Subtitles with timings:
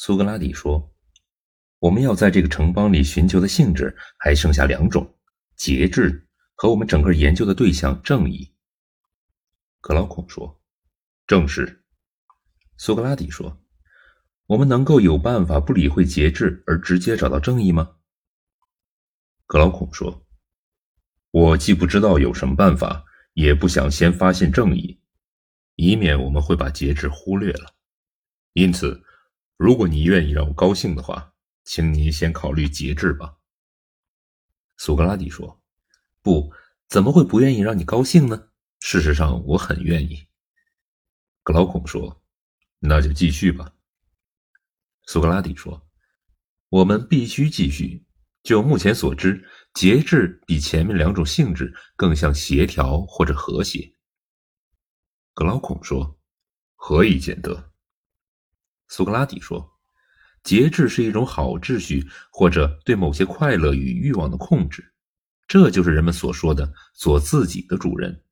[0.00, 0.94] 苏格拉底说
[1.80, 5.18] ：“我们要在这个城邦里寻求的性质还剩下两种：
[5.56, 6.24] 节制
[6.54, 8.54] 和我们整个研究的对象正义。”
[9.82, 10.62] 格劳孔说
[11.26, 11.84] ：“正是。”
[12.78, 13.60] 苏格拉底说
[14.46, 17.96] ：“我们能够有办法不理会节制而直接找到正义吗？”
[19.46, 20.24] 格劳孔说
[21.32, 25.00] ：“我既不知道有什么办法，也不想先发现正义，
[25.74, 27.74] 以免我们会把节制忽略了。
[28.52, 29.04] 因此。”
[29.58, 33.36] 如果你愿意让我高兴的话，请你先考虑节制吧。”
[34.78, 35.60] 苏格拉底说
[36.22, 36.52] ，“不，
[36.88, 38.50] 怎么会不愿意让你高兴呢？
[38.78, 40.28] 事实上，我很愿意。”
[41.42, 42.22] 格劳孔说
[42.78, 43.74] ，“那就继续吧。”
[45.06, 45.88] 苏格拉底说
[46.70, 48.06] ，“我们必须继续。
[48.44, 49.44] 就目前所知，
[49.74, 53.92] 节制比前面两种性质更像协调或者和谐。”
[55.34, 56.16] 格劳孔说
[56.76, 57.72] ，“何以见得？”
[58.88, 59.70] 苏格拉底说
[60.42, 64.92] ：“节制是一种好秩序，或者对某些快乐与欲望的控制，
[65.46, 68.24] 这就是人们所说的做自己的主人。”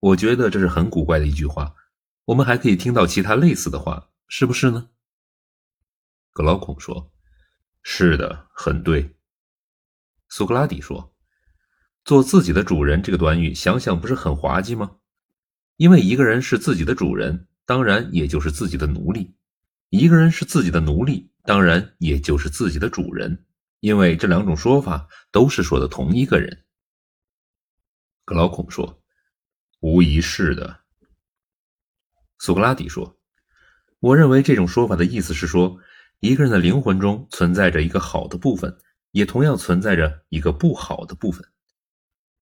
[0.00, 1.74] 我觉得这是很古怪的一句话。
[2.26, 4.88] 我们还可以听到其他类似的话，是不是呢？
[6.32, 7.12] 格劳孔说
[7.82, 9.16] ：“是的，很对。”
[10.30, 11.14] 苏格拉底说
[12.04, 14.96] ：“做自己的主人这个短语，想想不是很滑稽吗？
[15.76, 19.36] 因为一个人是自己的主人，当然也就是自己的奴隶。”
[19.96, 23.46] 一个人是自己的奴隶，当然也就是自己的主人，
[23.78, 26.64] 因为这两种说法都是说的同一个人。
[28.24, 29.00] 格劳孔说
[29.78, 30.80] ：“无疑是的。”
[32.40, 33.20] 苏格拉底说
[34.02, 35.78] ：“我认为这种说法的意思是说，
[36.18, 38.76] 一个人的灵魂中存在着一个好的部分，
[39.12, 41.46] 也同样存在着一个不好的部分。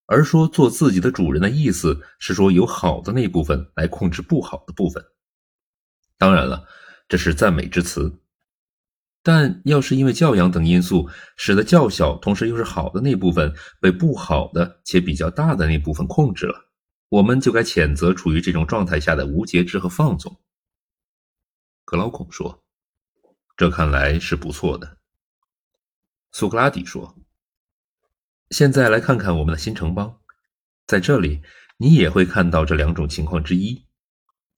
[0.07, 5.05] 而说做自己的主人的意思是说，有好的那部分来控制不好的部分。
[6.17, 6.67] 当然了。”
[7.13, 8.19] 这是赞美之词，
[9.23, 16.71] 但要是因为教养等因素使得较小同时又是好的那部分被不好的且比较大的那部分控制了，
[17.11, 20.41] 我们就该谴责处于这种状态下的无节制和放纵。
[21.85, 22.65] 格劳孔说
[23.59, 24.97] ：“这看来是不错的。”
[26.33, 27.15] 苏格拉底说
[28.49, 30.19] ：“现在来看看我们的新城邦，
[30.87, 31.43] 在这里
[31.77, 33.85] 你也会看到这两种情况之一。”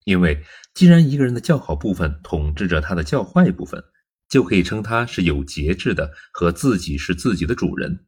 [0.04, 0.44] 因为，
[0.74, 3.82] 既然一个人的较好部分统治着他的较坏部分，
[4.28, 8.04] 就可以称他是有节制的和自己是自己的主人。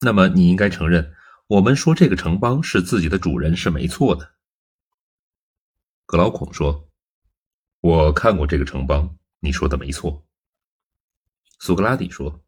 [0.00, 1.12] 那么，你应该承认，
[1.48, 4.32] 我们说这个城邦是自己的主人是没错的。
[6.06, 6.88] 格劳孔说
[7.80, 10.26] ：“我看过这个城邦，你说的没错。”
[11.60, 12.42] 苏格拉底说：“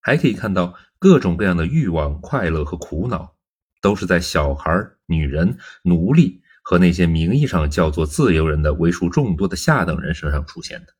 [0.00, 3.36] 还可以看到各种各样的欲望、快乐和苦恼，
[3.82, 4.70] 都是在小孩、
[5.06, 10.94] 女人、奴隶。”和那些名义上叫做自由人的为数众多的下等人身上出现的，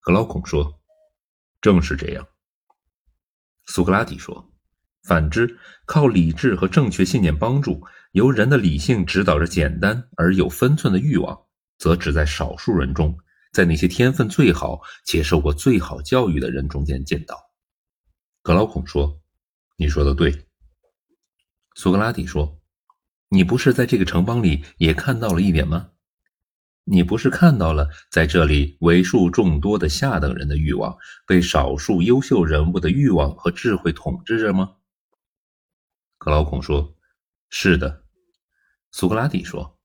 [0.00, 0.80] 格劳孔说
[1.60, 2.26] ：“正是这样。”
[3.66, 4.50] 苏格拉底说
[5.04, 11.38] ：“反之，靠理智和正确信念帮助，由人的理性指导着简单而有分寸的欲望，
[11.76, 13.14] 则只在少数人中，
[13.52, 17.36] 在那些天分最好且受过最好教育的人中间见到。”
[18.40, 19.20] 格劳孔说
[19.76, 20.46] ：“你说的对。”
[21.76, 22.59] 苏格拉底说。
[23.32, 25.90] 你不是在这个城邦里也看到了一点吗？
[26.82, 34.72] 你不是看到了在这里为数众多的下等人的欲望被少数优秀人物的欲望和智慧统治着吗？
[36.18, 36.96] 克劳孔说
[37.48, 38.02] ：“是的。”
[38.90, 39.78] 苏格拉底说：“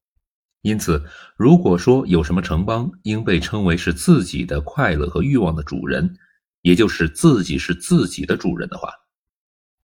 [0.63, 1.05] 因此，
[1.37, 6.17] 如果说有什么城邦应被称为是自己的快乐和欲望的主人，
[6.61, 8.89] 也就是自己是自己的主人的话，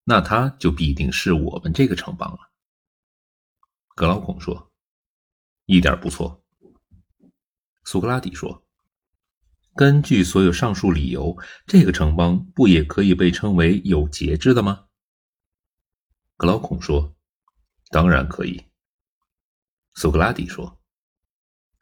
[0.04, 2.40] 那他就必定是我们这个城邦了。”
[3.96, 4.72] 格劳孔说
[5.66, 6.44] ：“一点不错。”
[7.84, 8.64] 苏格拉底说
[9.76, 14.86] ：“根据所有上述理由，这个城邦不也可以被称为有节制的吗？”
[16.38, 17.16] 格劳孔说
[17.92, 18.64] ：“当然可以。”
[19.96, 20.80] 苏格拉底说：“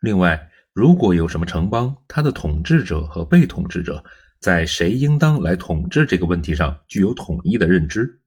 [0.01, 4.03] 另外，如果有什么城邦，它的统治者和被统治者
[4.39, 8.19] 在谁应当来统治这个问题上具有统一的认知，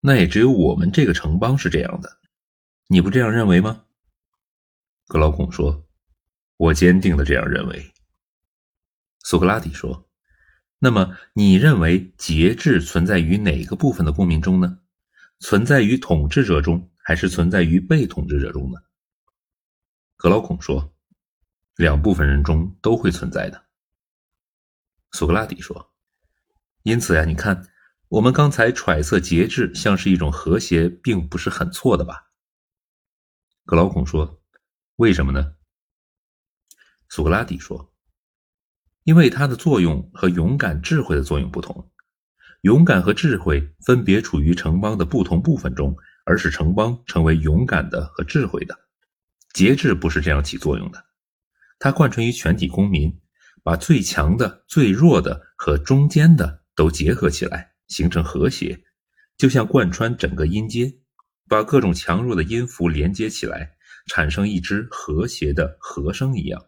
[0.00, 2.10] 那也只有我们这个城邦是这样的。”
[2.86, 3.84] 你不这样认为吗？
[5.06, 5.86] 格劳孔说
[6.58, 7.92] ：“我坚定的这样认为。”
[9.24, 10.08] 苏格拉底说
[10.78, 14.78] ：“那么你认为节制存在于哪个部分的公民中呢？
[15.40, 18.78] 存在于统治者中，还是存在于被统治者中呢？”
[20.16, 20.94] 格劳孔说
[21.76, 23.64] ：“两部分人中都会存在的。”
[25.12, 25.90] 苏格拉底说
[26.84, 27.66] ：“因此呀，你看，
[28.08, 32.30] 我们刚才揣测节制像是一种和谐，并不是很错的吧？”
[33.64, 34.42] 格劳孔说
[34.96, 35.54] ：“为什么呢？”
[37.08, 37.94] 苏格拉底说
[39.04, 41.90] ：“因为它的作用和勇敢、智慧的作用不同。
[42.60, 48.78] 勇敢和智慧分别处于城邦的不同部分中，而使城邦成为勇敢的和智慧的。
[49.52, 51.04] 节制不是这样起作用的，
[51.78, 53.20] 它贯穿于全体公民，
[53.62, 58.82] 把最强的、最弱的和中间的都结合起来，形成和谐，
[59.36, 60.98] 就像贯穿整个音阶，
[61.48, 63.76] 把各种强弱的音符连接起来，
[64.06, 66.66] 产生一支和谐的和声一样。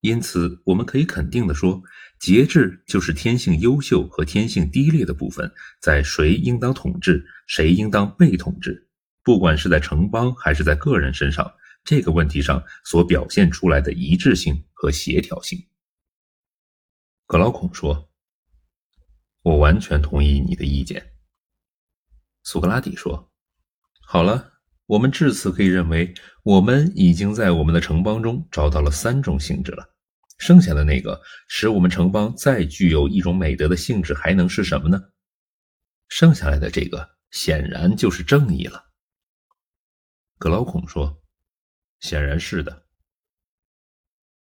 [0.00, 1.82] 因此，我们可以肯定地说，
[2.18, 8.86] 节制就是天性优秀和天性低劣的部分，在谁应当统治，谁应当被统治，
[9.22, 11.50] 不管是在城邦还是在个人身上，
[11.84, 15.58] 这个问题上所表现出来的一致性和协调性。
[17.26, 18.10] 格劳孔说
[19.40, 21.12] ：“我完全同意你的意见。”
[22.44, 23.32] 苏格拉底说
[24.06, 24.52] ：“好了，
[24.86, 29.90] 我们至此可以认为，我们已经在我们的城邦中找到了三种性质了。”
[30.38, 35.00] 剩下的那个使我们城邦再具有一种美德的性质，还能是什么呢？
[36.08, 38.84] 剩下来的这个显然就是正义了。
[40.36, 41.22] 格劳孔说
[42.00, 42.83] ：“显然是的。”